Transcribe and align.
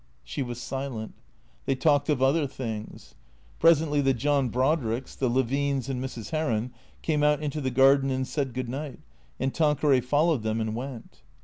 She 0.23 0.41
was 0.41 0.59
silent. 0.59 1.13
They 1.67 1.75
talked 1.75 2.09
of 2.09 2.23
other 2.23 2.47
things. 2.47 3.13
Presently 3.59 4.01
the 4.01 4.15
John 4.15 4.49
Brodricks, 4.49 5.15
the 5.15 5.29
Levines 5.29 5.89
and 5.89 6.03
Mrs. 6.03 6.31
Heron 6.31 6.73
came 7.03 7.21
out 7.21 7.39
into 7.39 7.61
the 7.61 7.69
garden 7.69 8.09
and 8.09 8.27
said 8.27 8.55
good 8.55 8.67
night, 8.67 8.97
and 9.39 9.53
Tanqueray 9.53 10.01
followed 10.01 10.41
them 10.41 10.59
and 10.59 10.73
went. 10.75 11.21